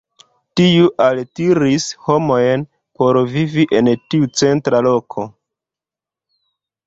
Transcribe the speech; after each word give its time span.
Tiu 0.59 0.85
altiris 1.07 1.83
homojn 2.07 2.63
por 3.01 3.19
vivi 3.35 3.65
en 3.81 3.91
tiu 4.13 4.29
centra 4.41 4.79
loko. 4.87 5.27